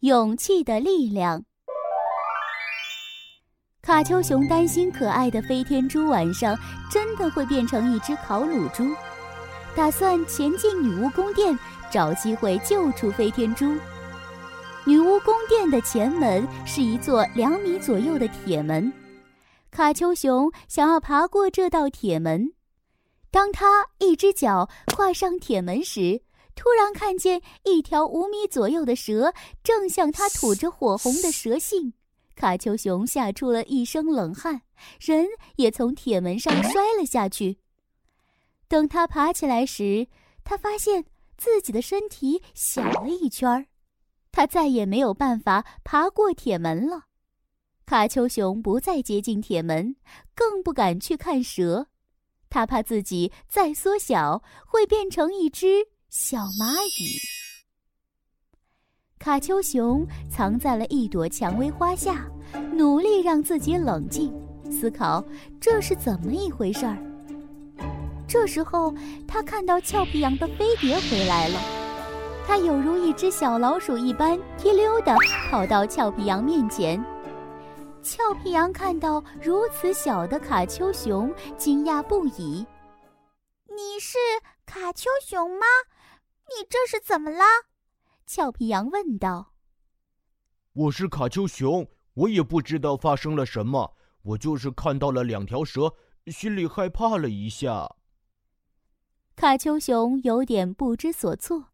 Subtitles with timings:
[0.00, 1.44] 勇气的力量。
[3.82, 6.58] 卡丘熊担心可爱的飞天猪晚上
[6.90, 8.82] 真的会变成一只烤乳猪，
[9.76, 11.58] 打算前进女巫宫殿，
[11.90, 13.76] 找机会救出飞天猪。
[14.86, 18.90] 女巫宫殿的前门是一座两米左右的铁门，
[19.70, 22.54] 卡丘熊想要爬过这道铁门。
[23.30, 26.22] 当他一只脚跨上铁门时，
[26.54, 29.32] 突然看见一条五米左右的蛇
[29.62, 31.94] 正向他吐着火红的蛇信。
[32.36, 34.62] 卡丘熊吓出了一身冷汗，
[34.98, 35.26] 人
[35.56, 37.58] 也从铁门上摔了下去。
[38.66, 40.06] 等他爬起来时，
[40.42, 41.04] 他发现
[41.36, 43.66] 自己的身体小了一圈儿，
[44.32, 47.04] 他再也没有办法爬过铁门了。
[47.84, 49.96] 卡丘熊不再接近铁门，
[50.34, 51.88] 更不敢去看蛇，
[52.48, 57.20] 他怕自己再缩小会变成一只小蚂蚁。
[59.16, 62.26] 卡丘熊藏在了一朵蔷薇花下，
[62.72, 64.34] 努力让自己冷静，
[64.72, 65.24] 思考
[65.60, 66.98] 这是怎么一回事儿。
[68.26, 68.92] 这时候，
[69.28, 71.60] 他看到俏皮羊的飞碟回来了，
[72.44, 75.14] 它有如一只小老鼠一般，提溜的
[75.48, 77.00] 跑到俏皮羊面前。
[78.02, 82.66] 俏皮羊看到如此小的卡丘熊，惊讶不已
[83.70, 84.18] ：“你是
[84.66, 85.66] 卡丘熊吗？
[86.56, 87.44] 你这是怎么了？”
[88.26, 89.54] 俏皮羊问道
[90.72, 95.94] ：“我是卡丘熊，我也不知道发生了什么，我就是看到了两条蛇，
[96.26, 97.96] 心里害怕了一下。”
[99.36, 101.66] 卡丘熊有点不知所措。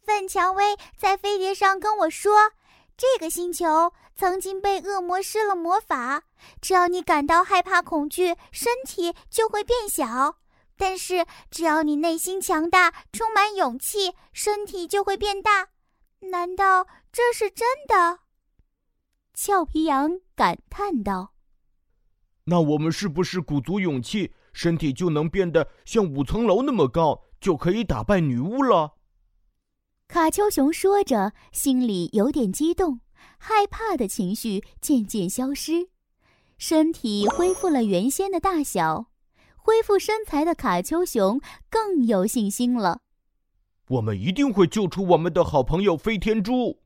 [0.00, 2.52] 范蔷薇在飞碟上跟我说，
[2.96, 6.22] 这个星球曾经被恶魔施了魔法，
[6.62, 10.38] 只要你感到害怕、恐惧，身体就会变小。
[10.78, 15.70] 但是，只要你内心强大，充满勇气，身体就会变大。
[16.30, 18.20] 难道这是真的？
[19.34, 21.34] 俏皮羊感叹道
[22.46, 28.94] ：“那我们是不是鼓足勇气，身体就能变得像五层楼那么高，就可以打败女巫了？”
[30.06, 33.00] 卡丘熊说着，心里有点激动，
[33.36, 35.90] 害怕的情绪渐渐消失，
[36.56, 39.06] 身体恢复了原先的大小。
[39.68, 43.00] 恢复身材的卡丘熊更有信心了。
[43.88, 46.78] 我们一定会救出我们的好朋友飞天猪。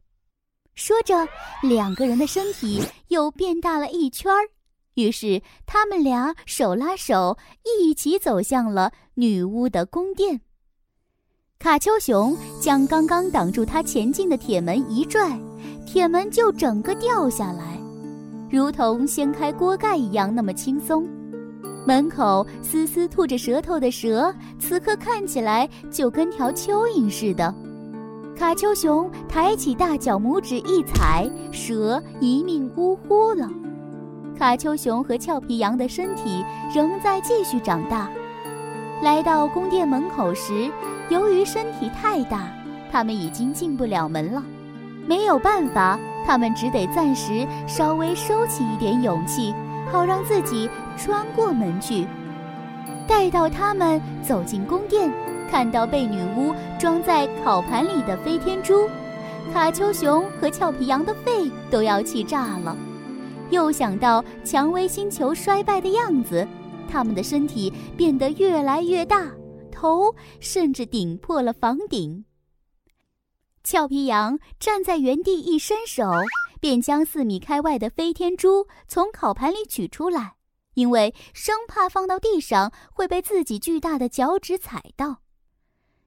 [0.75, 1.29] 说着，
[1.63, 4.49] 两个人的身体又变大了一圈儿。
[4.95, 10.41] 于是，他们俩手拉手，一起走向了女巫的宫殿。
[11.61, 15.39] 卡丘熊将刚刚挡住他前进的铁门一拽，
[15.87, 17.79] 铁门就整个掉下来，
[18.51, 21.09] 如同掀开锅盖一样那么轻松。
[21.85, 27.53] 门口嘶嘶吐着舌头的蛇，此刻看起来就跟条蚯蚓似的。
[28.37, 33.49] 卡丘熊抬起大脚拇指一踩，蛇一命呜呼了。
[34.39, 36.45] 卡丘熊和俏皮羊的身体
[36.75, 38.09] 仍在继续长大。
[39.03, 40.71] 来到宫殿门口时，
[41.09, 42.49] 由于身体太大，
[42.91, 44.43] 他们已经进不了门了。
[45.07, 49.53] 没有办法，他们只得暂时稍微收起一点勇气。
[49.93, 52.07] 好让自己穿过门去。
[53.07, 55.13] 待到他们走进宫殿，
[55.51, 58.89] 看到被女巫装在烤盘里的飞天猪，
[59.53, 62.77] 卡丘熊和俏皮羊的肺都要气炸了。
[63.51, 66.49] 又想到蔷薇星球衰败的样子，
[66.89, 69.31] 他们的身体变得越来越大，
[69.71, 72.25] 头甚至顶破了房顶。
[73.63, 76.05] 俏皮羊站在原地一伸手。
[76.63, 80.37] 便将四米开外的飞天猪从烤盘里取出来，
[80.75, 85.23] 因为生怕放到地上会被自己巨大的脚趾踩到。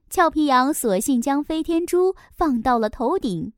[0.09, 3.51] 俏皮羊索性将飞天猪放到了头顶，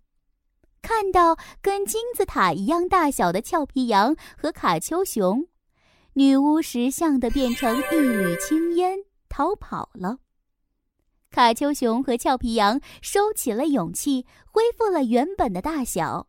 [0.81, 5.47] 看到跟金字塔一样大小的俏皮羊和卡丘熊，
[6.14, 8.97] 女巫识相的变成一缕青烟
[9.29, 10.18] 逃跑了。
[11.29, 16.28] 卡丘熊和俏皮羊收起了勇气，恢复了原本的大小。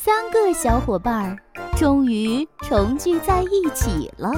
[0.00, 1.36] 三个小伙伴儿
[1.76, 4.30] 终于重聚在一起了。